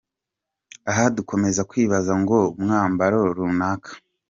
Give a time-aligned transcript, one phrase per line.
[0.91, 3.91] Aha dukomeze kwibaza ngo umwambaro runaka.